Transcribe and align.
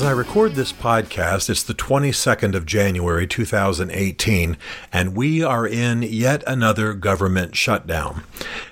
As 0.00 0.06
I 0.06 0.12
record 0.12 0.54
this 0.54 0.72
podcast, 0.72 1.50
it's 1.50 1.62
the 1.62 1.74
22nd 1.74 2.54
of 2.54 2.64
January 2.64 3.26
2018, 3.26 4.56
and 4.90 5.14
we 5.14 5.42
are 5.42 5.66
in 5.66 6.00
yet 6.00 6.42
another 6.46 6.94
government 6.94 7.54
shutdown. 7.54 8.22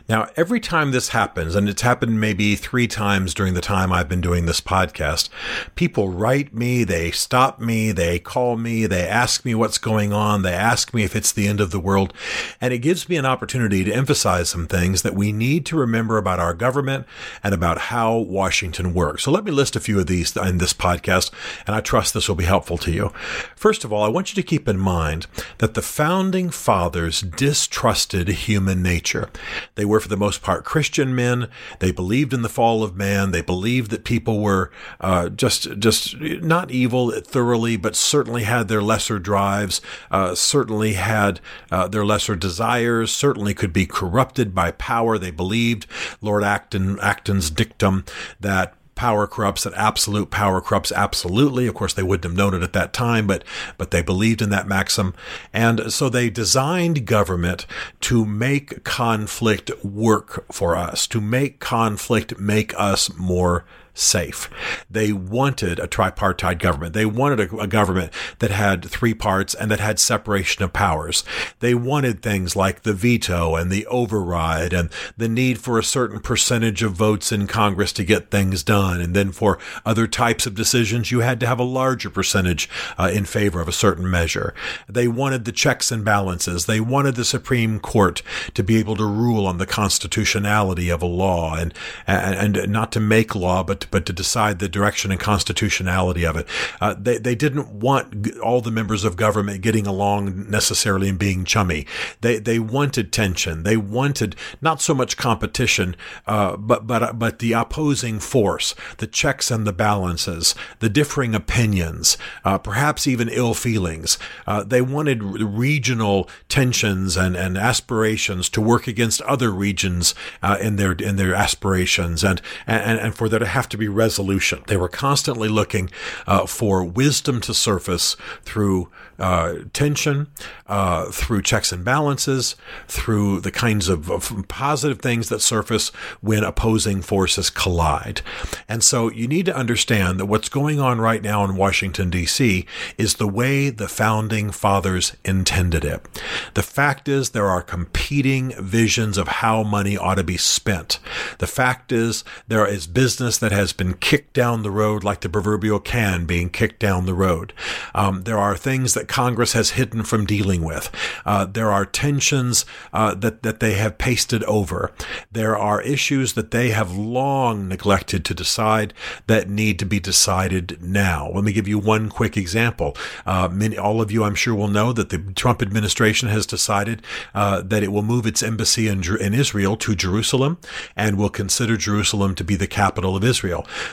Now, 0.08 0.30
every 0.36 0.58
time 0.58 0.90
this 0.90 1.10
happens, 1.10 1.54
and 1.54 1.68
it's 1.68 1.82
happened 1.82 2.18
maybe 2.18 2.56
three 2.56 2.88
times 2.88 3.34
during 3.34 3.52
the 3.52 3.60
time 3.60 3.92
I've 3.92 4.08
been 4.08 4.22
doing 4.22 4.46
this 4.46 4.62
podcast, 4.62 5.28
people 5.74 6.08
write 6.08 6.54
me, 6.54 6.82
they 6.82 7.10
stop 7.10 7.60
me, 7.60 7.92
they 7.92 8.18
call 8.18 8.56
me, 8.56 8.86
they 8.86 9.06
ask 9.06 9.44
me 9.44 9.54
what's 9.54 9.76
going 9.76 10.14
on, 10.14 10.40
they 10.40 10.54
ask 10.54 10.94
me 10.94 11.04
if 11.04 11.14
it's 11.14 11.30
the 11.30 11.46
end 11.46 11.60
of 11.60 11.72
the 11.72 11.78
world, 11.78 12.14
and 12.58 12.72
it 12.72 12.78
gives 12.78 13.06
me 13.06 13.16
an 13.18 13.26
opportunity 13.26 13.84
to 13.84 13.92
emphasize 13.92 14.48
some 14.48 14.66
things 14.66 15.02
that 15.02 15.14
we 15.14 15.30
need 15.30 15.66
to 15.66 15.76
remember 15.76 16.16
about 16.16 16.40
our 16.40 16.54
government 16.54 17.04
and 17.44 17.52
about 17.52 17.76
how 17.76 18.16
Washington 18.16 18.94
works. 18.94 19.24
So 19.24 19.30
let 19.30 19.44
me 19.44 19.50
list 19.50 19.76
a 19.76 19.80
few 19.80 20.00
of 20.00 20.06
these 20.06 20.34
in 20.38 20.56
this 20.56 20.72
podcast, 20.72 21.17
and 21.66 21.76
I 21.76 21.80
trust 21.80 22.14
this 22.14 22.28
will 22.28 22.36
be 22.36 22.44
helpful 22.44 22.78
to 22.78 22.90
you. 22.90 23.12
First 23.56 23.84
of 23.84 23.92
all, 23.92 24.02
I 24.02 24.08
want 24.08 24.30
you 24.30 24.42
to 24.42 24.48
keep 24.48 24.68
in 24.68 24.78
mind 24.78 25.26
that 25.58 25.74
the 25.74 25.82
founding 25.82 26.48
fathers 26.48 27.20
distrusted 27.20 28.28
human 28.28 28.82
nature. 28.82 29.28
They 29.74 29.84
were 29.84 29.98
were, 29.98 30.02
for 30.02 30.08
the 30.08 30.16
most 30.16 30.42
part, 30.42 30.64
Christian 30.64 31.12
men. 31.12 31.48
They 31.80 31.90
believed 31.90 32.32
in 32.32 32.42
the 32.42 32.48
fall 32.48 32.84
of 32.84 32.94
man. 32.94 33.32
They 33.32 33.40
believed 33.40 33.90
that 33.90 34.04
people 34.04 34.40
were 34.40 34.70
uh, 35.00 35.28
just 35.30 35.76
just 35.80 36.20
not 36.20 36.70
evil 36.70 37.10
thoroughly, 37.10 37.76
but 37.76 37.96
certainly 37.96 38.44
had 38.44 38.68
their 38.68 38.80
lesser 38.80 39.18
drives, 39.18 39.80
uh, 40.12 40.36
certainly 40.36 40.92
had 40.92 41.40
uh, 41.72 41.88
their 41.88 42.04
lesser 42.04 42.36
desires, 42.36 43.10
certainly 43.10 43.54
could 43.54 43.72
be 43.72 43.86
corrupted 43.86 44.54
by 44.54 44.70
power. 44.70 45.18
They 45.18 45.32
believed 45.32 45.88
Lord 46.20 46.44
Acton 46.44 47.00
Acton's 47.00 47.50
dictum 47.50 48.04
that 48.38 48.74
power 48.98 49.28
corrupts 49.28 49.64
and 49.64 49.74
absolute 49.76 50.28
power 50.28 50.60
corrupts 50.60 50.90
absolutely. 50.90 51.68
Of 51.68 51.74
course, 51.74 51.94
they 51.94 52.02
wouldn't 52.02 52.24
have 52.24 52.36
known 52.36 52.52
it 52.52 52.64
at 52.64 52.72
that 52.72 52.92
time, 52.92 53.28
but 53.28 53.44
but 53.78 53.92
they 53.92 54.02
believed 54.02 54.42
in 54.42 54.50
that 54.50 54.66
maxim, 54.66 55.14
and 55.52 55.92
so 55.92 56.08
they 56.08 56.28
designed 56.28 57.06
government 57.06 57.64
to 58.00 58.26
make 58.26 58.82
conflict 58.82 59.70
work 59.84 60.44
for 60.52 60.76
us, 60.76 61.06
to 61.06 61.20
make 61.20 61.60
conflict 61.60 62.38
make 62.40 62.74
us 62.76 63.14
more 63.16 63.64
safe. 63.98 64.48
They 64.90 65.12
wanted 65.12 65.78
a 65.78 65.86
tripartite 65.86 66.58
government. 66.58 66.94
They 66.94 67.06
wanted 67.06 67.40
a, 67.40 67.56
a, 67.58 67.66
government 67.66 68.12
that 68.38 68.50
had 68.50 68.84
three 68.84 69.14
parts 69.14 69.54
and 69.54 69.70
that 69.70 69.80
had 69.80 69.98
separation 69.98 70.62
of 70.62 70.72
powers. 70.72 71.24
They 71.60 71.74
wanted 71.74 72.22
things 72.22 72.54
like 72.54 72.82
the 72.82 72.92
veto 72.92 73.56
and 73.56 73.70
the 73.70 73.86
override 73.86 74.72
and 74.72 74.90
the 75.16 75.28
need 75.28 75.58
for 75.58 75.78
a 75.78 75.84
certain 75.84 76.20
percentage 76.20 76.82
of 76.82 76.92
votes 76.92 77.32
in 77.32 77.46
Congress 77.46 77.92
to 77.94 78.04
get 78.04 78.30
things 78.30 78.62
done. 78.62 79.00
And 79.00 79.14
then 79.14 79.32
for 79.32 79.58
other 79.84 80.06
types 80.06 80.46
of 80.46 80.54
decisions, 80.54 81.10
you 81.10 81.20
had 81.20 81.40
to 81.40 81.46
have 81.46 81.58
a 81.58 81.64
larger 81.64 82.10
percentage 82.10 82.70
uh, 82.98 83.10
in 83.12 83.24
favor 83.24 83.60
of 83.60 83.68
a 83.68 83.72
certain 83.72 84.08
measure. 84.08 84.54
They 84.88 85.08
wanted 85.08 85.44
the 85.44 85.52
checks 85.52 85.90
and 85.90 86.04
balances. 86.04 86.66
They 86.66 86.80
wanted 86.80 87.16
the 87.16 87.24
Supreme 87.24 87.80
Court 87.80 88.22
to 88.54 88.62
be 88.62 88.76
able 88.76 88.96
to 88.96 89.04
rule 89.04 89.46
on 89.46 89.58
the 89.58 89.66
constitutionality 89.66 90.88
of 90.88 91.02
a 91.02 91.06
law 91.06 91.56
and, 91.56 91.74
and, 92.06 92.56
and 92.56 92.72
not 92.72 92.92
to 92.92 93.00
make 93.00 93.34
law, 93.34 93.62
but 93.62 93.80
to 93.80 93.87
but 93.90 94.06
to 94.06 94.12
decide 94.12 94.58
the 94.58 94.68
direction 94.68 95.10
and 95.10 95.20
constitutionality 95.20 96.24
of 96.24 96.36
it. 96.36 96.46
Uh, 96.80 96.94
they, 96.98 97.18
they 97.18 97.34
didn't 97.34 97.72
want 97.72 98.38
all 98.38 98.60
the 98.60 98.70
members 98.70 99.04
of 99.04 99.16
government 99.16 99.62
getting 99.62 99.86
along 99.86 100.50
necessarily 100.50 101.08
and 101.08 101.18
being 101.18 101.44
chummy. 101.44 101.86
They, 102.20 102.38
they 102.38 102.58
wanted 102.58 103.12
tension. 103.12 103.62
They 103.62 103.76
wanted 103.76 104.36
not 104.60 104.80
so 104.80 104.94
much 104.94 105.16
competition, 105.16 105.96
uh, 106.26 106.56
but, 106.56 106.86
but, 106.86 107.18
but 107.18 107.38
the 107.38 107.52
opposing 107.52 108.20
force, 108.20 108.74
the 108.98 109.06
checks 109.06 109.50
and 109.50 109.66
the 109.66 109.72
balances, 109.72 110.54
the 110.80 110.88
differing 110.88 111.34
opinions, 111.34 112.18
uh, 112.44 112.58
perhaps 112.58 113.06
even 113.06 113.28
ill 113.28 113.54
feelings. 113.54 114.18
Uh, 114.46 114.64
they 114.64 114.82
wanted 114.82 115.22
regional 115.22 116.28
tensions 116.48 117.16
and, 117.16 117.36
and 117.36 117.56
aspirations 117.56 118.48
to 118.50 118.60
work 118.60 118.86
against 118.86 119.20
other 119.22 119.50
regions 119.50 120.14
uh, 120.42 120.58
in 120.60 120.76
their 120.76 120.92
in 120.92 121.16
their 121.16 121.34
aspirations 121.34 122.24
and, 122.24 122.40
and 122.66 122.98
and 122.98 123.14
for 123.14 123.28
there 123.28 123.38
to 123.38 123.46
have 123.46 123.68
to 123.68 123.76
be 123.78 123.88
resolution. 123.88 124.62
They 124.66 124.76
were 124.76 124.88
constantly 124.88 125.48
looking 125.48 125.90
uh, 126.26 126.46
for 126.46 126.84
wisdom 126.84 127.40
to 127.42 127.54
surface 127.54 128.16
through 128.42 128.90
uh, 129.18 129.54
tension, 129.72 130.28
uh, 130.68 131.10
through 131.10 131.42
checks 131.42 131.72
and 131.72 131.84
balances, 131.84 132.54
through 132.86 133.40
the 133.40 133.50
kinds 133.50 133.88
of, 133.88 134.10
of, 134.10 134.44
positive 134.46 135.00
things 135.00 135.28
that 135.28 135.40
surface 135.40 135.88
when 136.20 136.44
opposing 136.44 137.02
forces 137.02 137.50
collide. 137.50 138.22
And 138.68 138.84
so 138.84 139.10
you 139.10 139.26
need 139.26 139.46
to 139.46 139.56
understand 139.56 140.20
that 140.20 140.26
what's 140.26 140.48
going 140.48 140.78
on 140.78 141.00
right 141.00 141.20
now 141.20 141.44
in 141.44 141.56
Washington, 141.56 142.10
D.C. 142.10 142.64
is 142.96 143.14
the 143.14 143.26
way 143.26 143.70
the 143.70 143.88
founding 143.88 144.52
fathers 144.52 145.16
intended 145.24 145.84
it. 145.84 146.06
The 146.54 146.62
fact 146.62 147.08
is, 147.08 147.30
there 147.30 147.46
are 147.46 147.62
competing 147.62 148.52
visions 148.62 149.18
of 149.18 149.28
how 149.28 149.64
money 149.64 149.96
ought 149.96 150.14
to 150.16 150.24
be 150.24 150.36
spent. 150.36 151.00
The 151.38 151.46
fact 151.48 151.90
is, 151.90 152.22
there 152.46 152.66
is 152.66 152.86
business 152.86 153.36
that 153.38 153.52
has 153.52 153.67
been 153.72 153.94
kicked 153.94 154.32
down 154.32 154.62
the 154.62 154.70
road 154.70 155.04
like 155.04 155.20
the 155.20 155.28
proverbial 155.28 155.80
can 155.80 156.26
being 156.26 156.50
kicked 156.50 156.80
down 156.80 157.06
the 157.06 157.14
road. 157.14 157.52
Um, 157.94 158.22
there 158.22 158.38
are 158.38 158.56
things 158.56 158.94
that 158.94 159.08
Congress 159.08 159.52
has 159.52 159.70
hidden 159.70 160.02
from 160.02 160.26
dealing 160.26 160.62
with. 160.62 160.90
Uh, 161.24 161.44
there 161.44 161.70
are 161.70 161.84
tensions 161.84 162.64
uh, 162.92 163.14
that 163.14 163.42
that 163.42 163.60
they 163.60 163.74
have 163.74 163.98
pasted 163.98 164.44
over. 164.44 164.92
There 165.32 165.56
are 165.56 165.80
issues 165.82 166.34
that 166.34 166.50
they 166.50 166.70
have 166.70 166.96
long 166.96 167.68
neglected 167.68 168.24
to 168.24 168.34
decide 168.34 168.94
that 169.26 169.48
need 169.48 169.78
to 169.78 169.86
be 169.86 170.00
decided 170.00 170.78
now. 170.82 171.30
Let 171.30 171.44
me 171.44 171.52
give 171.52 171.68
you 171.68 171.78
one 171.78 172.08
quick 172.08 172.36
example. 172.36 172.96
Uh, 173.26 173.48
many, 173.50 173.76
all 173.76 174.00
of 174.00 174.10
you, 174.10 174.24
I'm 174.24 174.34
sure, 174.34 174.54
will 174.54 174.68
know 174.68 174.92
that 174.92 175.10
the 175.10 175.18
Trump 175.34 175.62
administration 175.62 176.28
has 176.28 176.46
decided 176.46 177.02
uh, 177.34 177.62
that 177.62 177.82
it 177.82 177.92
will 177.92 178.02
move 178.02 178.26
its 178.26 178.42
embassy 178.42 178.88
in, 178.88 179.02
in 179.18 179.34
Israel 179.34 179.76
to 179.78 179.94
Jerusalem 179.94 180.58
and 180.96 181.16
will 181.16 181.30
consider 181.30 181.76
Jerusalem 181.76 182.34
to 182.34 182.44
be 182.44 182.56
the 182.56 182.66
capital 182.66 183.16
of 183.16 183.24
Israel. 183.24 183.47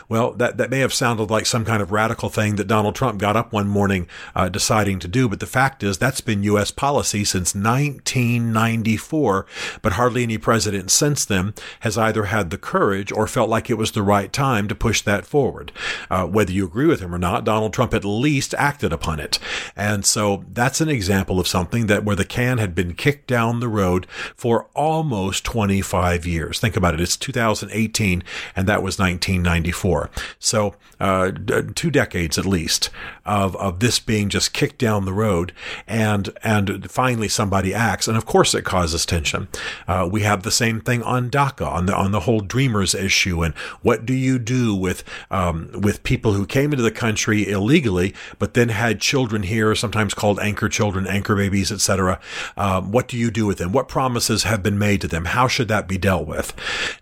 Well, 0.09 0.31
that, 0.33 0.57
that 0.57 0.69
may 0.69 0.79
have 0.79 0.93
sounded 0.93 1.29
like 1.29 1.45
some 1.45 1.65
kind 1.65 1.81
of 1.81 1.91
radical 1.91 2.29
thing 2.29 2.55
that 2.55 2.67
Donald 2.67 2.95
Trump 2.95 3.19
got 3.19 3.35
up 3.35 3.53
one 3.53 3.67
morning 3.67 4.07
uh, 4.35 4.49
deciding 4.49 4.99
to 4.99 5.07
do, 5.07 5.27
but 5.27 5.39
the 5.39 5.45
fact 5.45 5.83
is 5.83 5.97
that's 5.97 6.21
been 6.21 6.43
U.S. 6.43 6.71
policy 6.71 7.23
since 7.23 7.55
1994, 7.55 9.45
but 9.81 9.93
hardly 9.93 10.23
any 10.23 10.37
president 10.37 10.91
since 10.91 11.25
then 11.25 11.53
has 11.81 11.97
either 11.97 12.25
had 12.25 12.49
the 12.49 12.57
courage 12.57 13.11
or 13.11 13.27
felt 13.27 13.49
like 13.49 13.69
it 13.69 13.77
was 13.77 13.91
the 13.91 14.03
right 14.03 14.31
time 14.31 14.67
to 14.67 14.75
push 14.75 15.01
that 15.01 15.25
forward. 15.25 15.71
Uh, 16.09 16.25
whether 16.25 16.51
you 16.51 16.65
agree 16.65 16.87
with 16.87 16.99
him 16.99 17.13
or 17.13 17.17
not, 17.17 17.43
Donald 17.43 17.73
Trump 17.73 17.93
at 17.93 18.05
least 18.05 18.53
acted 18.57 18.91
upon 18.91 19.19
it. 19.19 19.39
And 19.75 20.05
so 20.05 20.45
that's 20.51 20.81
an 20.81 20.89
example 20.89 21.39
of 21.39 21.47
something 21.47 21.87
that 21.87 22.03
where 22.03 22.15
the 22.15 22.25
can 22.25 22.57
had 22.57 22.75
been 22.75 22.93
kicked 22.93 23.27
down 23.27 23.59
the 23.59 23.67
road 23.67 24.07
for 24.35 24.67
almost 24.75 25.43
25 25.45 26.25
years. 26.25 26.59
Think 26.59 26.75
about 26.75 26.93
it. 26.93 27.01
It's 27.01 27.17
2018 27.17 28.23
and 28.55 28.67
that 28.67 28.83
was 28.83 28.99
1994. 29.45 30.09
So, 30.39 30.75
uh, 30.99 31.31
two 31.75 31.91
decades 31.91 32.37
at 32.37 32.45
least 32.45 32.89
of, 33.25 33.55
of 33.57 33.79
this 33.79 33.99
being 33.99 34.29
just 34.29 34.53
kicked 34.53 34.77
down 34.77 35.05
the 35.05 35.13
road 35.13 35.51
and, 35.87 36.29
and 36.43 36.89
finally 36.89 37.27
somebody 37.27 37.73
acts. 37.73 38.07
And 38.07 38.15
of 38.15 38.25
course 38.25 38.53
it 38.53 38.63
causes 38.63 39.05
tension. 39.05 39.47
Uh, 39.87 40.07
we 40.09 40.21
have 40.21 40.43
the 40.43 40.51
same 40.51 40.79
thing 40.79 41.03
on 41.03 41.29
DACA, 41.29 41.67
on 41.67 41.85
the, 41.87 41.95
on 41.95 42.11
the 42.11 42.21
whole 42.21 42.39
Dreamers 42.39 42.95
issue. 42.95 43.43
And 43.43 43.53
what 43.81 44.05
do 44.05 44.13
you 44.13 44.39
do 44.39 44.73
with, 44.73 45.03
um, 45.29 45.69
with 45.73 46.03
people 46.03 46.33
who 46.33 46.45
came 46.45 46.71
into 46.71 46.83
the 46.83 46.91
country 46.91 47.49
illegally, 47.49 48.13
but 48.39 48.53
then 48.53 48.69
had 48.69 49.01
children 49.01 49.43
here, 49.43 49.75
sometimes 49.75 50.13
called 50.13 50.39
anchor 50.39 50.69
children, 50.69 51.07
anchor 51.07 51.35
babies, 51.35 51.71
etc. 51.71 52.19
Um, 52.55 52.91
what 52.91 53.07
do 53.07 53.17
you 53.17 53.31
do 53.31 53.45
with 53.45 53.57
them? 53.57 53.71
What 53.71 53.87
promises 53.87 54.43
have 54.43 54.63
been 54.63 54.79
made 54.79 55.01
to 55.01 55.07
them? 55.07 55.25
How 55.25 55.47
should 55.47 55.67
that 55.67 55.87
be 55.87 55.97
dealt 55.97 56.27
with? 56.27 56.53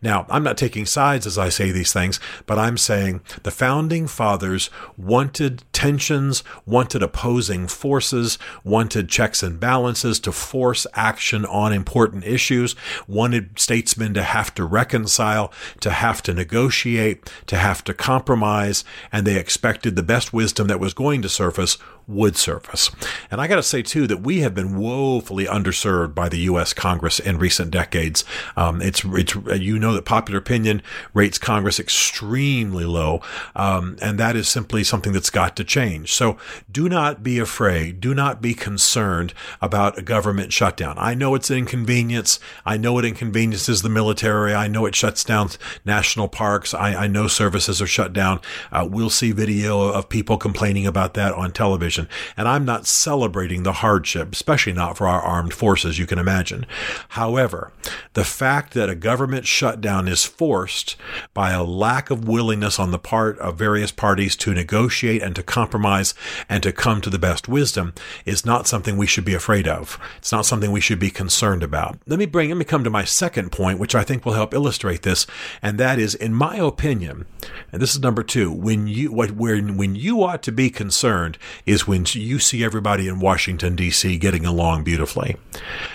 Now, 0.02 0.26
I'm 0.30 0.44
not 0.44 0.58
taking 0.58 0.86
sides 0.86 1.28
as 1.28 1.38
I 1.38 1.50
say 1.50 1.72
these 1.72 1.94
things, 1.94 2.20
but 2.46 2.60
I'm 2.60 2.78
saying 2.78 3.22
the 3.44 3.52
founding 3.52 4.08
fathers 4.08 4.70
wanted 4.98 5.64
tensions, 5.74 6.44
wanted 6.66 7.04
opposing 7.04 7.68
forces, 7.68 8.38
wanted 8.64 9.10
checks 9.10 9.44
and 9.44 9.60
balances 9.60 10.20
to 10.22 10.32
force 10.32 10.88
action 10.94 11.46
on 11.46 11.74
important 11.74 12.24
issues, 12.24 12.76
wanted 13.08 13.60
statesmen 13.60 14.14
to 14.14 14.24
have 14.24 14.54
to 14.56 14.66
reconcile, 14.66 15.52
to 15.82 15.92
have 15.92 16.22
to 16.24 16.34
negotiate, 16.34 17.30
to 17.48 17.58
have 17.58 17.84
to 17.84 17.94
compromise, 17.94 18.84
and 19.12 19.26
they 19.26 19.38
expected 19.38 19.96
the 19.96 20.04
best 20.04 20.34
wisdom 20.34 20.68
that 20.68 20.80
was 20.80 20.94
going 20.94 21.22
to 21.22 21.30
surface 21.30 21.78
would 22.08 22.36
surface. 22.36 22.92
And 23.32 23.40
I 23.40 23.48
got 23.48 23.56
to 23.56 23.64
say, 23.64 23.82
too, 23.82 24.08
that 24.08 24.22
we 24.22 24.40
have 24.40 24.54
been 24.54 24.78
woefully 24.78 25.46
underserved 25.46 26.14
by 26.14 26.30
the 26.30 26.40
U.S. 26.40 26.74
Congress 26.74 27.20
in 27.20 27.38
recent 27.38 27.72
decades. 27.72 28.24
Um, 28.56 28.82
it's, 28.82 29.04
it's, 29.06 29.36
you 29.36 29.80
know 29.80 29.94
that 29.94 30.06
popular 30.06 30.40
opinion 30.40 30.82
rates 31.14 31.38
Congress 31.38 31.80
extremely 31.80 32.86
low. 32.86 33.22
Um, 33.56 33.98
and 34.02 34.20
that 34.20 34.36
is 34.36 34.48
simply 34.48 34.84
something 34.84 35.14
that's 35.14 35.30
got 35.30 35.56
to 35.56 35.64
change. 35.64 36.14
So 36.14 36.38
do 36.72 36.90
not 36.90 37.24
be 37.24 37.40
afraid. 37.40 38.02
Do 38.02 38.14
not 38.14 38.42
be 38.42 38.54
concerned 38.54 39.34
about 39.62 39.98
a 39.98 40.02
government 40.02 40.54
shutdown. 40.54 40.96
I 40.98 41.14
know 41.14 41.36
it's 41.36 41.50
an 41.50 41.58
inconvenience. 41.58 42.40
I 42.66 42.78
know 42.78 42.98
it 43.00 43.06
inconveniences 43.06 43.82
the 43.82 43.90
military. 43.90 44.54
I 44.54 44.68
know 44.68 44.86
it 44.86 44.96
shuts 44.96 45.24
down 45.24 45.50
national 45.86 46.28
parks. 46.28 46.74
I, 46.74 47.04
I 47.04 47.08
know 47.08 47.28
services 47.28 47.82
are 47.82 47.88
shut 47.88 48.14
down. 48.14 48.40
Uh, 48.72 48.88
we'll 48.90 49.10
see 49.10 49.32
video 49.32 49.90
of 49.90 50.10
people 50.10 50.38
complaining 50.38 50.86
about 50.86 51.14
that 51.16 51.34
on 51.34 51.52
television. 51.52 51.93
And 51.98 52.48
I'm 52.48 52.66
not 52.66 52.88
celebrating 52.88 53.64
the 53.64 53.74
hardship, 53.74 54.34
especially 54.34 54.74
not 54.74 54.98
for 54.98 55.08
our 55.08 55.22
armed 55.22 55.54
forces, 55.54 56.00
you 56.00 56.06
can 56.06 56.20
imagine. 56.20 56.66
However, 57.10 57.72
the 58.14 58.24
fact 58.24 58.74
that 58.74 58.90
a 58.90 58.96
government 58.96 59.46
shutdown 59.46 60.08
is 60.08 60.26
forced 60.26 60.96
by 61.34 61.52
a 61.52 61.64
lack 61.64 62.10
of 62.10 62.28
willingness 62.28 62.80
on 62.80 62.92
the 62.92 63.00
part 63.00 63.38
of 63.40 63.58
various 63.58 63.92
parties 63.92 64.36
to 64.38 64.54
negotiate 64.54 65.22
and 65.22 65.36
to 65.36 65.44
compromise 65.44 66.14
and 66.50 66.64
to 66.64 66.72
come 66.72 67.02
to 67.02 67.10
the 67.10 67.20
best 67.20 67.48
wisdom 67.48 67.94
is 68.26 68.46
not 68.46 68.68
something 68.68 68.98
we 68.98 69.08
should 69.08 69.26
be 69.26 69.34
afraid 69.34 69.68
of. 69.68 70.00
It's 70.18 70.32
not 70.32 70.46
something 70.46 70.72
we 70.72 70.82
should 70.82 71.00
be 71.00 71.10
concerned 71.10 71.64
about. 71.64 71.98
Let 72.08 72.20
me 72.20 72.26
bring, 72.26 72.50
let 72.50 72.58
me 72.58 72.66
come 72.66 72.84
to 72.84 72.90
my 72.90 73.04
second 73.04 73.52
point, 73.52 73.80
which 73.80 73.96
I 73.96 74.04
think 74.04 74.26
will 74.26 74.34
help 74.34 74.54
illustrate 74.54 75.02
this. 75.02 75.26
And 75.62 75.78
that 75.80 76.00
is, 76.00 76.16
in 76.16 76.34
my 76.34 76.58
opinion, 76.58 77.26
and 77.72 77.82
this 77.82 77.94
is 77.94 78.02
number 78.02 78.24
two, 78.24 78.52
when 78.52 78.88
you, 78.88 79.12
what, 79.12 79.32
when, 79.32 79.78
when 79.78 79.96
you 79.96 80.24
ought 80.24 80.44
to 80.44 80.52
be 80.52 80.70
concerned 80.70 81.38
is 81.66 81.83
when 81.88 82.06
you 82.12 82.40
see 82.40 82.64
everybody 82.64 83.08
in 83.08 83.20
Washington, 83.20 83.76
D.C. 83.76 84.18
getting 84.18 84.46
along 84.46 84.84
beautifully. 84.84 85.38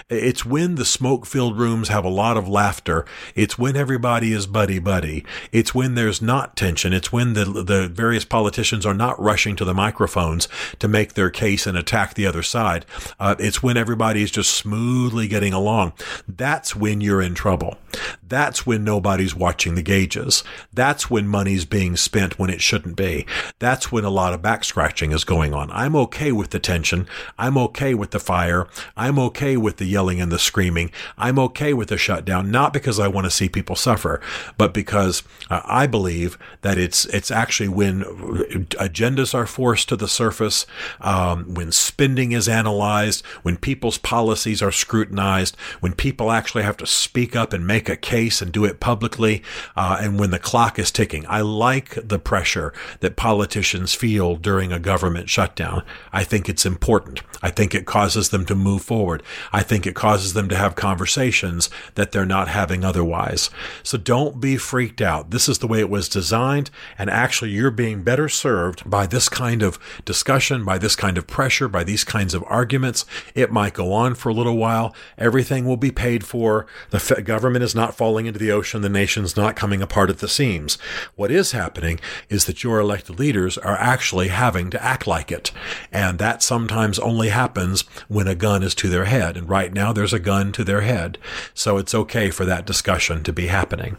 It's 0.09 0.45
when 0.45 0.77
the 0.77 0.85
smoke 0.85 1.27
filled 1.27 1.59
rooms 1.59 1.89
have 1.89 2.05
a 2.05 2.09
lot 2.09 2.37
of 2.37 2.49
laughter. 2.49 3.05
It's 3.35 3.59
when 3.59 3.77
everybody 3.77 4.33
is 4.33 4.47
buddy 4.47 4.79
buddy. 4.79 5.25
It's 5.53 5.75
when 5.75 5.95
there's 5.95 6.23
not 6.23 6.57
tension. 6.57 6.93
It's 6.93 7.13
when 7.13 7.35
the, 7.35 7.45
the 7.45 7.89
various 7.89 8.25
politicians 8.25 8.87
are 8.87 8.95
not 8.95 9.21
rushing 9.21 9.57
to 9.57 9.65
the 9.65 9.75
microphones 9.75 10.49
to 10.79 10.89
make 10.89 11.15
their 11.15 11.31
case 11.31 11.67
and 11.67 11.77
attack 11.77 12.15
the 12.15 12.27
other 12.27 12.43
side. 12.43 12.87
Uh, 13.21 13.35
it's 13.39 13.63
when 13.63 13.77
everybody 13.77 14.23
is 14.23 14.31
just 14.31 14.53
smoothly 14.53 15.29
getting 15.29 15.53
along. 15.53 15.93
That's 16.27 16.75
when 16.75 17.01
you're 17.01 17.23
in 17.23 17.35
trouble. 17.35 17.77
That's 18.27 18.67
when 18.67 18.85
nobody's 18.85 19.35
watching 19.35 19.75
the 19.75 19.83
gauges. 19.83 20.45
That's 20.73 21.11
when 21.11 21.27
money's 21.27 21.65
being 21.65 21.97
spent 21.97 22.39
when 22.39 22.51
it 22.51 22.63
shouldn't 22.63 22.97
be. 22.97 23.27
That's 23.59 23.91
when 23.91 24.05
a 24.05 24.11
lot 24.11 24.35
of 24.35 24.43
back 24.43 24.65
scratching 24.65 25.13
is 25.13 25.25
going 25.25 25.55
on. 25.55 25.71
I'm 25.79 25.95
okay 25.95 26.33
with 26.33 26.51
the 26.51 26.59
tension. 26.59 27.07
I'm 27.39 27.57
okay 27.57 27.95
with 27.95 28.11
the 28.11 28.19
fire. 28.19 28.67
I'm 28.97 29.17
okay 29.21 29.57
with 29.57 29.77
the 29.77 29.85
yelling 29.85 30.21
and 30.21 30.33
the 30.33 30.39
screaming. 30.39 30.91
I'm 31.17 31.39
okay 31.39 31.73
with 31.73 31.89
the 31.89 31.97
shutdown, 31.97 32.51
not 32.51 32.73
because 32.73 32.99
I 32.99 33.07
want 33.07 33.27
to 33.27 33.31
see 33.31 33.49
people 33.49 33.77
suffer, 33.77 34.21
but 34.57 34.75
because 34.75 35.23
uh, 35.49 35.63
I 35.65 35.87
believe 35.87 36.37
that 36.63 36.79
it's 36.79 37.05
it's 37.07 37.31
actually 37.31 37.69
when 37.69 38.03
agendas 38.03 39.35
are 39.35 39.47
forced 39.47 39.89
to 39.91 39.97
the 39.97 40.09
surface, 40.09 40.67
um, 41.01 41.55
when 41.55 41.71
spending 41.71 42.33
is 42.33 42.49
analyzed, 42.49 43.25
when 43.43 43.57
people's 43.57 43.99
policies 43.99 44.61
are 44.61 44.73
scrutinized, 44.73 45.57
when 45.79 45.93
people 45.93 46.33
actually 46.33 46.65
have 46.65 46.77
to 46.79 46.87
speak 46.87 47.37
up 47.37 47.53
and 47.53 47.69
make 47.69 47.89
a 47.89 47.97
case 47.97 48.43
and 48.43 48.51
do 48.51 48.65
it 48.65 48.81
publicly, 48.81 49.45
uh, 49.77 49.99
and 50.01 50.19
when 50.19 50.33
the 50.33 50.41
clock 50.41 50.77
is 50.77 50.91
ticking. 50.91 51.25
I 51.29 51.43
like 51.43 51.97
the 52.03 52.19
pressure 52.19 52.73
that 52.99 53.15
politicians 53.15 53.95
feel 53.95 54.35
during 54.35 54.73
a 54.73 54.81
government 54.81 55.31
shutdown. 55.31 55.68
I 56.13 56.25
think 56.25 56.49
it's 56.49 56.67
important. 56.67 57.23
I 57.43 57.51
think 57.51 57.75
it 57.75 57.87
causes 57.87 58.31
them 58.31 58.45
to 58.47 58.55
move 58.55 58.83
forward. 58.83 59.23
I 59.53 59.63
think 59.63 59.87
it 59.87 59.95
causes 59.95 60.33
them 60.33 60.49
to 60.49 60.57
have 60.57 60.75
conversations 60.75 61.71
that 61.95 62.13
they're 62.13 62.27
not 62.27 62.49
having 62.49 62.85
otherwise. 62.85 63.51
So 63.83 63.97
don't 63.99 64.41
be 64.41 64.57
freaked 64.57 65.01
out. 65.01 65.31
This 65.31 65.49
is 65.49 65.59
the 65.59 65.67
way 65.67 65.81
it 65.81 65.91
was 65.91 66.09
designed. 66.09 66.71
And 66.99 67.09
actually, 67.09 67.51
you're 67.51 67.71
being 67.71 68.03
better 68.03 68.29
served 68.29 68.89
by 68.89 69.07
this 69.07 69.29
kind 69.29 69.63
of 69.63 69.79
discussion, 70.05 70.65
by 70.65 70.79
this 70.79 70.97
kind 70.97 71.17
of 71.17 71.27
pressure, 71.27 71.69
by 71.69 71.85
these 71.85 72.05
kinds 72.05 72.35
of 72.35 72.45
arguments. 72.47 73.05
It 73.35 73.53
might 73.53 73.75
go 73.75 73.93
on 73.93 74.15
for 74.15 74.29
a 74.31 74.35
little 74.35 74.57
while. 74.57 74.95
Everything 75.17 75.65
will 75.65 75.77
be 75.77 75.91
paid 75.91 76.25
for. 76.25 76.67
The 76.91 77.23
government 77.25 77.65
is 77.65 77.75
not 77.75 77.95
falling 77.95 78.27
into 78.27 78.39
the 78.39 78.53
ocean. 78.53 78.83
The 78.83 78.89
nation's 78.89 79.37
not 79.37 79.57
coming 79.57 79.83
apart 79.83 80.11
at 80.11 80.19
the 80.19 80.29
seams. 80.29 80.79
What 81.15 81.31
is 81.31 81.53
happening 81.53 82.01
is 82.29 82.47
that 82.47 82.65
your 82.65 82.81
elected 82.81 83.19
leaders 83.19 83.59
are 83.59 83.77
actually 83.77 84.29
having 84.29 84.71
to 84.71 84.83
act 84.83 85.07
like 85.07 85.31
it. 85.31 85.51
And 85.93 86.19
that 86.19 86.43
sometimes 86.43 86.99
only 86.99 87.29
happens 87.29 87.83
when 88.09 88.29
a 88.29 88.35
gun 88.35 88.63
is 88.63 88.75
to 88.77 88.89
their 88.89 89.07
head. 89.07 89.37
And 89.37 89.49
right 89.49 89.73
now 89.73 89.93
there's 89.93 90.13
a 90.13 90.19
gun 90.19 90.53
to 90.53 90.65
their 90.65 90.83
head. 90.83 91.19
So 91.55 91.79
it's 91.79 91.95
okay 91.95 92.31
for 92.31 92.45
that 92.45 92.67
discussion 92.67 93.23
to 93.25 93.33
be 93.33 93.47
happening. 93.47 93.97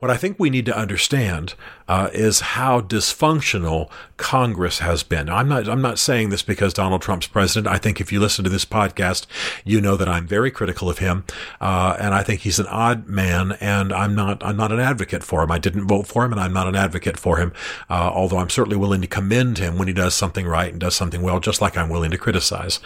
What 0.00 0.10
I 0.10 0.16
think 0.16 0.38
we 0.38 0.48
need 0.48 0.64
to 0.64 0.76
understand 0.76 1.52
uh, 1.86 2.08
is 2.14 2.40
how 2.40 2.80
dysfunctional 2.80 3.90
Congress 4.16 4.78
has 4.78 5.02
been. 5.02 5.28
I'm 5.28 5.46
not 5.46 5.68
I'm 5.68 5.82
not 5.82 5.98
saying 5.98 6.30
this 6.30 6.42
because 6.42 6.72
Donald 6.72 7.02
Trump's 7.02 7.26
president. 7.26 7.66
I 7.66 7.76
think 7.76 8.00
if 8.00 8.10
you 8.10 8.18
listen 8.18 8.42
to 8.44 8.50
this 8.50 8.64
podcast, 8.64 9.26
you 9.62 9.78
know 9.78 9.96
that 9.98 10.08
I'm 10.08 10.26
very 10.26 10.50
critical 10.50 10.88
of 10.88 10.98
him, 10.98 11.24
uh, 11.60 11.96
and 12.00 12.14
I 12.14 12.22
think 12.22 12.40
he's 12.40 12.58
an 12.58 12.66
odd 12.68 13.08
man. 13.08 13.58
And 13.60 13.92
I'm 13.92 14.14
not 14.14 14.42
I'm 14.42 14.56
not 14.56 14.72
an 14.72 14.80
advocate 14.80 15.22
for 15.22 15.42
him. 15.42 15.50
I 15.50 15.58
didn't 15.58 15.86
vote 15.86 16.06
for 16.06 16.24
him, 16.24 16.32
and 16.32 16.40
I'm 16.40 16.54
not 16.54 16.66
an 16.66 16.76
advocate 16.76 17.18
for 17.18 17.36
him. 17.36 17.52
Uh, 17.90 18.10
although 18.14 18.38
I'm 18.38 18.50
certainly 18.50 18.78
willing 18.78 19.02
to 19.02 19.06
commend 19.06 19.58
him 19.58 19.76
when 19.76 19.88
he 19.88 19.92
does 19.92 20.14
something 20.14 20.46
right 20.46 20.70
and 20.70 20.80
does 20.80 20.94
something 20.94 21.20
well, 21.20 21.40
just 21.40 21.60
like 21.60 21.76
I'm 21.76 21.90
willing 21.90 22.10
to 22.12 22.18
criticize. 22.18 22.80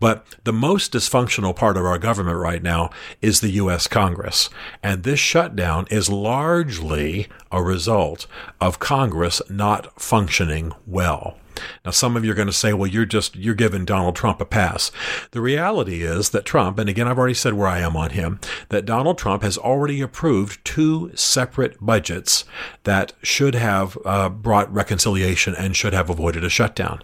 But 0.00 0.26
the 0.44 0.52
most 0.52 0.92
dysfunctional 0.92 1.56
part 1.56 1.78
of 1.78 1.86
our 1.86 1.98
government 1.98 2.36
right 2.36 2.62
now 2.62 2.90
is 3.22 3.40
the 3.40 3.52
U.S. 3.52 3.86
Congress, 3.86 4.50
and 4.82 5.04
this 5.04 5.20
shutdown 5.20 5.86
is 5.90 6.10
large 6.10 6.57
largely 6.58 7.28
a 7.52 7.62
result 7.62 8.26
of 8.60 8.80
Congress 8.80 9.40
not 9.48 9.92
functioning 10.00 10.72
well. 10.88 11.38
Now, 11.84 11.90
some 11.90 12.16
of 12.16 12.24
you 12.24 12.32
are 12.32 12.34
going 12.34 12.46
to 12.46 12.52
say, 12.52 12.72
well, 12.72 12.86
you're 12.86 13.04
just, 13.04 13.36
you're 13.36 13.54
giving 13.54 13.84
Donald 13.84 14.16
Trump 14.16 14.40
a 14.40 14.44
pass. 14.44 14.90
The 15.32 15.40
reality 15.40 16.02
is 16.02 16.30
that 16.30 16.44
Trump, 16.44 16.78
and 16.78 16.88
again, 16.88 17.08
I've 17.08 17.18
already 17.18 17.34
said 17.34 17.54
where 17.54 17.68
I 17.68 17.80
am 17.80 17.96
on 17.96 18.10
him, 18.10 18.40
that 18.68 18.86
Donald 18.86 19.18
Trump 19.18 19.42
has 19.42 19.58
already 19.58 20.00
approved 20.00 20.64
two 20.64 21.10
separate 21.14 21.76
budgets 21.80 22.44
that 22.84 23.12
should 23.22 23.54
have 23.54 23.96
uh, 24.04 24.28
brought 24.28 24.72
reconciliation 24.72 25.54
and 25.54 25.76
should 25.76 25.92
have 25.92 26.10
avoided 26.10 26.44
a 26.44 26.50
shutdown. 26.50 27.02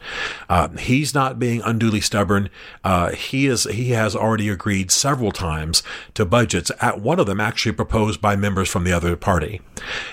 Uh, 0.48 0.68
he's 0.70 1.14
not 1.14 1.38
being 1.38 1.60
unduly 1.62 2.00
stubborn. 2.00 2.50
Uh, 2.82 3.10
he 3.12 3.46
is, 3.46 3.64
he 3.64 3.90
has 3.90 4.14
already 4.16 4.48
agreed 4.48 4.90
several 4.90 5.32
times 5.32 5.82
to 6.14 6.24
budgets 6.24 6.70
at 6.80 7.00
one 7.00 7.20
of 7.20 7.26
them 7.26 7.40
actually 7.40 7.72
proposed 7.72 8.20
by 8.20 8.36
members 8.36 8.68
from 8.68 8.84
the 8.84 8.92
other 8.92 9.16
party. 9.16 9.60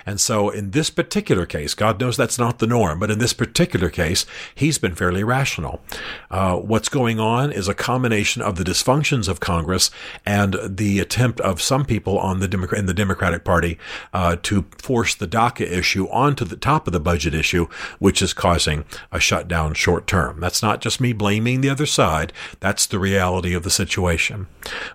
And 0.06 0.20
so 0.20 0.50
in 0.50 0.72
this 0.72 0.90
particular 0.90 1.46
case, 1.46 1.74
God 1.74 2.00
knows 2.00 2.18
that's 2.18 2.40
not 2.40 2.60
the 2.60 2.68
norm, 2.68 3.00
but 3.00 3.12
in 3.12 3.20
this 3.20 3.34
particular 3.34 3.90
case, 3.90 4.26
he's 4.54 4.78
been 4.78 4.96
fairly 4.96 5.24
rational. 5.24 5.82
Uh, 6.30 6.56
what's 6.58 6.90
going 6.90 7.20
on 7.20 7.52
is 7.52 7.68
a 7.68 7.74
combination 7.74 8.42
of 8.42 8.56
the 8.56 8.64
dysfunctions 8.64 9.28
of 9.28 9.40
Congress 9.40 9.92
and 10.26 10.58
the 10.64 11.00
attempt 11.00 11.40
of 11.42 11.62
some 11.62 11.86
people 11.86 12.18
on 12.20 12.40
the 12.40 12.48
Democrat 12.48 12.80
in 12.80 12.86
the 12.86 12.94
Democratic 12.94 13.44
Party 13.44 13.78
uh, 14.14 14.36
to 14.44 14.66
force 14.78 15.16
the 15.16 15.28
DACA 15.28 15.62
issue 15.62 16.08
onto 16.10 16.46
the 16.46 16.56
top 16.56 16.88
of 16.88 16.94
the 16.94 17.00
budget 17.00 17.34
issue, 17.34 17.68
which 18.00 18.22
is 18.22 18.34
causing 18.34 18.86
a 19.12 19.20
shutdown 19.20 19.74
short 19.74 20.08
term. 20.08 20.40
That's 20.40 20.62
not 20.62 20.82
just 20.82 21.02
me 21.02 21.14
blaming 21.14 21.62
the 21.62 21.70
other 21.70 21.86
side. 21.86 22.34
That's 22.60 22.86
the 22.86 23.00
reality 23.00 23.54
of 23.54 23.64
the 23.64 23.70
situation. 23.70 24.48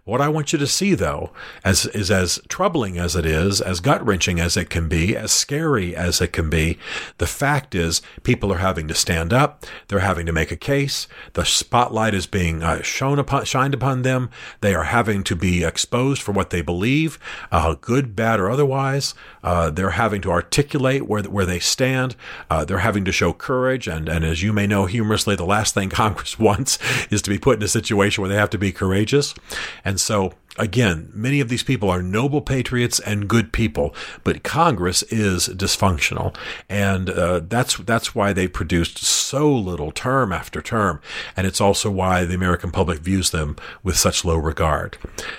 What 0.04 0.20
I 0.20 0.28
want 0.28 0.52
you 0.52 0.58
to 0.58 0.66
see, 0.66 0.94
though, 0.94 1.30
as 1.64 1.86
is 1.86 2.10
as 2.10 2.40
troubling 2.48 2.98
as 2.98 3.16
it 3.16 3.26
is, 3.26 3.60
as 3.60 3.80
gut 3.80 4.04
wrenching 4.06 4.40
as 4.40 4.56
it 4.56 4.70
can 4.70 4.88
be, 4.88 5.16
as 5.16 5.32
scary 5.32 5.94
as 5.96 6.20
it 6.20 6.32
can 6.32 6.50
be, 6.50 6.78
the 7.18 7.26
fact 7.26 7.74
is 7.74 8.02
people 8.22 8.52
are 8.52 8.58
having 8.58 8.88
to 8.88 8.94
stand 8.94 9.15
stand 9.16 9.32
up. 9.32 9.64
They're 9.88 10.00
having 10.00 10.26
to 10.26 10.32
make 10.32 10.50
a 10.50 10.56
case. 10.56 11.08
The 11.32 11.46
spotlight 11.46 12.12
is 12.12 12.26
being 12.26 12.62
uh, 12.62 12.82
shown 12.82 13.18
upon, 13.18 13.46
shined 13.46 13.72
upon 13.72 14.02
them. 14.02 14.28
They 14.60 14.74
are 14.74 14.84
having 14.84 15.24
to 15.24 15.34
be 15.34 15.64
exposed 15.64 16.20
for 16.20 16.32
what 16.32 16.50
they 16.50 16.60
believe, 16.60 17.18
uh, 17.50 17.76
good, 17.80 18.14
bad, 18.14 18.40
or 18.40 18.50
otherwise. 18.50 19.14
Uh, 19.46 19.70
they're 19.70 19.90
having 19.90 20.20
to 20.20 20.30
articulate 20.30 21.06
where 21.06 21.22
where 21.22 21.46
they 21.46 21.60
stand. 21.60 22.16
Uh, 22.50 22.64
they're 22.64 22.78
having 22.78 23.04
to 23.04 23.12
show 23.12 23.32
courage. 23.32 23.86
And 23.86 24.08
and 24.08 24.24
as 24.24 24.42
you 24.42 24.52
may 24.52 24.66
know, 24.66 24.86
humorously, 24.86 25.36
the 25.36 25.46
last 25.46 25.72
thing 25.72 25.88
Congress 26.02 26.38
wants 26.38 26.78
is 27.10 27.22
to 27.22 27.30
be 27.30 27.38
put 27.38 27.58
in 27.58 27.62
a 27.62 27.68
situation 27.68 28.22
where 28.22 28.28
they 28.28 28.36
have 28.36 28.50
to 28.50 28.58
be 28.58 28.72
courageous. 28.72 29.34
And 29.84 30.00
so 30.00 30.32
Again, 30.58 31.10
many 31.12 31.40
of 31.40 31.50
these 31.50 31.62
people 31.62 31.90
are 31.90 32.02
noble 32.02 32.40
patriots 32.40 32.98
and 33.00 33.28
good 33.28 33.52
people, 33.52 33.94
but 34.24 34.42
Congress 34.42 35.02
is 35.04 35.48
dysfunctional, 35.48 36.34
and 36.68 37.10
uh, 37.10 37.40
that's 37.46 37.76
that's 37.76 38.14
why 38.14 38.32
they 38.32 38.48
produced 38.48 38.98
so 38.98 39.52
little 39.52 39.92
term 39.92 40.32
after 40.32 40.62
term, 40.62 41.02
and 41.36 41.46
it's 41.46 41.60
also 41.60 41.90
why 41.90 42.24
the 42.24 42.34
American 42.34 42.70
public 42.70 43.00
views 43.00 43.30
them 43.30 43.56
with 43.82 43.98
such 43.98 44.24
low 44.24 44.38
regard. 44.38 44.96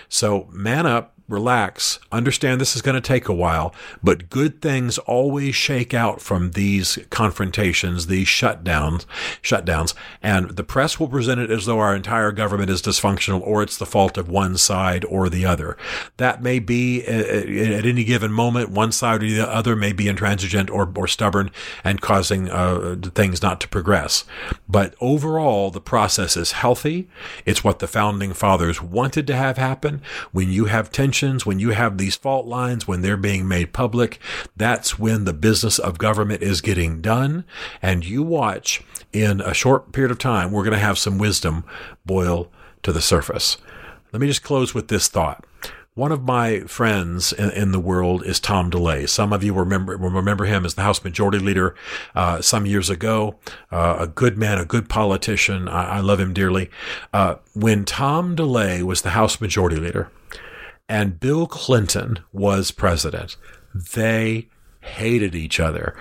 So, 0.08 0.48
man 0.52 0.86
up 0.86 1.17
relax. 1.28 2.00
Understand 2.12 2.62
this 2.62 2.76
is 2.76 2.82
going 2.82 2.96
to 2.96 3.02
take 3.02 3.28
a 3.28 3.34
while, 3.34 3.74
but 4.02 4.30
good 4.30 4.62
things 4.62 4.98
always 5.00 5.56
shake 5.56 5.94
out 5.94 6.22
from 6.22 6.52
these 6.52 6.98
confrontations, 7.10 8.08
these 8.08 8.28
shutdowns, 8.28 9.06
shutdowns, 9.44 9.94
and 10.22 10.52
the 10.52 10.64
press 10.64 11.00
will 11.00 11.10
present 11.10 11.42
it 11.42 11.52
as 11.52 11.66
though 11.66 11.80
our 11.80 11.96
entire 11.96 12.32
government 12.32 12.70
is 12.70 12.82
dysfunctional 12.82 13.42
or 13.42 13.62
it's 13.62 13.78
the 13.78 13.86
fault 13.86 14.18
of 14.18 14.30
one 14.30 14.58
side 14.58 15.04
or 15.06 15.30
the 15.30 15.46
other. 15.46 15.78
That 16.16 16.42
may 16.42 16.60
be 16.60 17.06
uh, 17.06 17.12
uh, 17.12 17.78
at 17.78 17.86
any 17.86 18.06
given 18.06 18.32
moment, 18.32 18.70
one 18.70 18.92
side 18.94 19.24
or 19.24 19.28
the 19.28 19.48
other 19.48 19.76
may 19.76 19.92
be 19.92 20.08
intransigent 20.08 20.70
or, 20.70 20.92
or 20.96 21.08
stubborn 21.08 21.52
and 21.84 22.00
causing 22.00 22.50
uh, 22.50 22.96
things 23.14 23.42
not 23.42 23.60
to 23.62 23.68
progress. 23.68 24.24
But 24.70 24.96
overall, 25.02 25.72
the 25.72 25.82
process 25.82 26.38
is 26.38 26.54
healthy. 26.54 27.10
It's 27.46 27.64
what 27.64 27.80
the 27.80 27.88
founding 27.88 28.34
fathers 28.34 28.82
wanted 28.82 29.28
to 29.28 29.36
have 29.36 29.58
happen. 29.58 30.02
When 30.32 30.50
you 30.50 30.66
have 30.66 30.92
tension 30.92 31.17
when 31.22 31.60
you 31.60 31.72
have 31.72 31.98
these 31.98 32.16
fault 32.16 32.46
lines, 32.46 32.88
when 32.88 33.02
they're 33.02 33.18
being 33.18 33.48
made 33.48 33.74
public, 33.74 34.20
that's 34.56 35.00
when 35.00 35.26
the 35.26 35.34
business 35.34 35.80
of 35.80 35.98
government 35.98 36.42
is 36.42 36.62
getting 36.62 37.02
done. 37.02 37.44
And 37.82 38.06
you 38.06 38.24
watch 38.24 38.84
in 39.12 39.42
a 39.42 39.54
short 39.54 39.92
period 39.92 40.12
of 40.12 40.20
time, 40.20 40.52
we're 40.52 40.64
going 40.64 40.74
to 40.74 40.80
have 40.80 40.98
some 40.98 41.18
wisdom 41.18 41.64
boil 42.06 42.52
to 42.84 42.92
the 42.92 43.02
surface. 43.02 43.58
Let 44.12 44.22
me 44.22 44.28
just 44.28 44.44
close 44.44 44.74
with 44.74 44.88
this 44.88 45.08
thought. 45.08 45.46
One 45.98 46.12
of 46.12 46.22
my 46.22 46.60
friends 46.62 47.34
in, 47.34 47.50
in, 47.50 47.72
the 47.72 47.80
world 47.80 48.24
is 48.24 48.40
Tom 48.40 48.70
DeLay. 48.70 49.08
Some 49.10 49.34
of 49.34 49.44
you 49.44 49.52
remember 49.52 49.98
remember 49.98 50.46
him 50.46 50.64
as 50.64 50.76
the 50.76 50.84
House 50.84 51.04
Majority 51.04 51.40
Leader 51.40 51.74
uh, 52.14 52.40
some 52.40 52.68
years 52.68 52.92
ago. 52.92 53.40
Uh, 53.72 53.96
a 54.02 54.08
good 54.08 54.38
man, 54.38 54.60
a 54.60 54.66
good 54.66 54.90
politician. 54.90 55.68
I, 55.68 55.98
I 55.98 56.00
love 56.02 56.20
him 56.20 56.36
dearly. 56.36 56.70
Uh, 57.12 57.38
when 57.56 57.84
Tom 57.84 58.36
DeLay 58.36 58.84
was 58.84 59.02
the 59.02 59.10
House 59.10 59.42
Majority 59.42 59.78
Leader, 59.78 60.12
and 60.90 61.20
Bill 61.20 61.48
Clinton 61.48 62.20
was 62.32 62.72
president, 62.72 63.36
they 63.74 64.48
hated 64.82 65.36
each 65.36 65.60
other. 65.60 65.96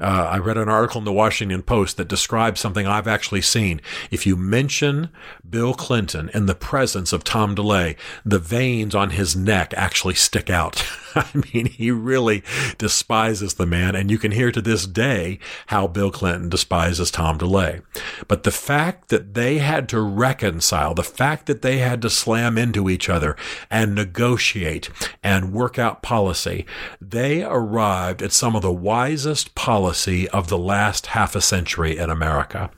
Uh, 0.00 0.28
I 0.30 0.38
read 0.38 0.56
an 0.56 0.70
article 0.70 0.98
in 0.98 1.04
the 1.04 1.12
Washington 1.12 1.62
Post 1.62 1.98
that 1.98 2.08
describes 2.08 2.58
something 2.58 2.86
I've 2.86 3.06
actually 3.06 3.42
seen. 3.42 3.82
If 4.10 4.26
you 4.26 4.34
mention 4.34 5.10
Bill 5.48 5.74
Clinton 5.74 6.30
in 6.32 6.46
the 6.46 6.54
presence 6.54 7.12
of 7.12 7.22
Tom 7.22 7.54
DeLay, 7.54 7.96
the 8.24 8.38
veins 8.38 8.94
on 8.94 9.10
his 9.10 9.36
neck 9.36 9.74
actually 9.76 10.14
stick 10.14 10.48
out. 10.48 10.86
I 11.14 11.26
mean, 11.52 11.66
he 11.66 11.90
really 11.90 12.42
despises 12.78 13.54
the 13.54 13.66
man, 13.66 13.94
and 13.94 14.10
you 14.10 14.18
can 14.18 14.32
hear 14.32 14.50
to 14.52 14.62
this 14.62 14.86
day 14.86 15.38
how 15.66 15.86
Bill 15.86 16.10
Clinton 16.10 16.48
despises 16.48 17.10
Tom 17.10 17.36
DeLay. 17.36 17.82
But 18.26 18.44
the 18.44 18.50
fact 18.50 19.08
that 19.10 19.34
they 19.34 19.58
had 19.58 19.88
to 19.90 20.00
reconcile, 20.00 20.94
the 20.94 21.02
fact 21.02 21.44
that 21.46 21.60
they 21.60 21.78
had 21.78 22.00
to 22.02 22.10
slam 22.10 22.56
into 22.56 22.88
each 22.88 23.10
other 23.10 23.36
and 23.68 23.94
negotiate 23.94 24.88
and 25.22 25.52
work 25.52 25.78
out 25.78 26.00
policy, 26.00 26.64
they 27.02 27.42
arrived 27.42 28.22
at 28.22 28.32
some 28.32 28.56
of 28.56 28.62
the 28.62 28.72
wisest 28.72 29.54
policies 29.54 29.89
policy 29.90 30.28
of 30.28 30.46
the 30.46 30.56
last 30.56 31.06
half 31.06 31.34
a 31.34 31.40
century 31.40 31.98
in 31.98 32.10
America. 32.10 32.70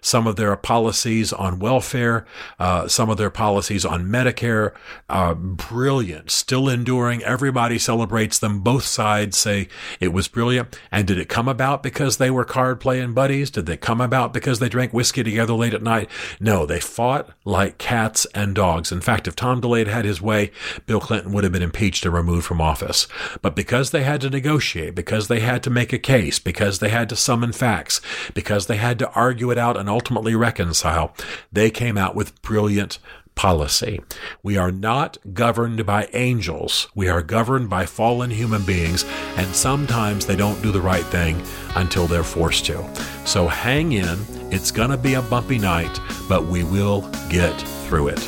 Some 0.00 0.28
of 0.28 0.36
their 0.36 0.54
policies 0.54 1.32
on 1.32 1.58
welfare, 1.58 2.24
uh, 2.58 2.86
some 2.86 3.10
of 3.10 3.16
their 3.16 3.30
policies 3.30 3.84
on 3.84 4.06
Medicare, 4.06 4.72
uh, 5.08 5.34
brilliant, 5.34 6.30
still 6.30 6.68
enduring. 6.68 7.22
Everybody 7.24 7.78
celebrates 7.78 8.38
them. 8.38 8.60
Both 8.60 8.84
sides 8.84 9.36
say 9.36 9.68
it 9.98 10.12
was 10.12 10.28
brilliant. 10.28 10.78
And 10.92 11.06
did 11.06 11.18
it 11.18 11.28
come 11.28 11.48
about 11.48 11.82
because 11.82 12.18
they 12.18 12.30
were 12.30 12.44
card 12.44 12.78
playing 12.80 13.12
buddies? 13.12 13.50
Did 13.50 13.66
they 13.66 13.76
come 13.76 14.00
about 14.00 14.32
because 14.32 14.60
they 14.60 14.68
drank 14.68 14.92
whiskey 14.92 15.24
together 15.24 15.54
late 15.54 15.74
at 15.74 15.82
night? 15.82 16.08
No, 16.38 16.64
they 16.64 16.78
fought 16.80 17.30
like 17.44 17.78
cats 17.78 18.24
and 18.34 18.54
dogs. 18.54 18.92
In 18.92 19.00
fact, 19.00 19.26
if 19.26 19.34
Tom 19.34 19.60
DeLay 19.60 19.80
had 19.80 19.88
had 19.88 20.04
his 20.04 20.22
way, 20.22 20.52
Bill 20.86 21.00
Clinton 21.00 21.32
would 21.32 21.42
have 21.42 21.52
been 21.52 21.62
impeached 21.62 22.04
and 22.04 22.14
removed 22.14 22.46
from 22.46 22.60
office. 22.60 23.08
But 23.40 23.56
because 23.56 23.90
they 23.90 24.04
had 24.04 24.20
to 24.20 24.30
negotiate, 24.30 24.94
because 24.94 25.26
they 25.26 25.40
had 25.40 25.62
to 25.64 25.70
make 25.70 25.92
a 25.92 25.98
case, 25.98 26.38
because 26.52 26.80
they 26.80 26.90
had 26.90 27.08
to 27.08 27.16
summon 27.16 27.50
facts, 27.50 28.02
because 28.34 28.66
they 28.66 28.76
had 28.76 28.98
to 28.98 29.10
argue 29.12 29.50
it 29.50 29.56
out 29.56 29.74
and 29.74 29.88
ultimately 29.88 30.34
reconcile, 30.34 31.14
they 31.50 31.70
came 31.70 31.96
out 31.96 32.14
with 32.14 32.42
brilliant 32.42 32.98
policy. 33.34 33.98
We 34.42 34.58
are 34.58 34.70
not 34.70 35.16
governed 35.32 35.86
by 35.86 36.10
angels. 36.12 36.88
We 36.94 37.08
are 37.08 37.22
governed 37.22 37.70
by 37.70 37.86
fallen 37.86 38.30
human 38.30 38.64
beings, 38.64 39.06
and 39.38 39.46
sometimes 39.54 40.26
they 40.26 40.36
don't 40.36 40.60
do 40.60 40.70
the 40.70 40.82
right 40.82 41.06
thing 41.06 41.42
until 41.74 42.06
they're 42.06 42.22
forced 42.22 42.66
to. 42.66 42.86
So 43.24 43.48
hang 43.48 43.92
in. 43.92 44.18
It's 44.50 44.70
going 44.70 44.90
to 44.90 44.98
be 44.98 45.14
a 45.14 45.22
bumpy 45.22 45.56
night, 45.56 45.98
but 46.28 46.44
we 46.44 46.64
will 46.64 47.08
get 47.30 47.58
through 47.86 48.08
it. 48.08 48.20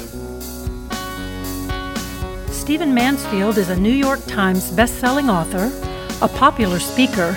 Stephen 2.50 2.94
Mansfield 2.94 3.58
is 3.58 3.68
a 3.68 3.76
New 3.76 3.92
York 3.92 4.24
Times 4.24 4.70
best-selling 4.70 5.28
author, 5.28 5.70
a 6.22 6.28
popular 6.28 6.78
speaker, 6.78 7.36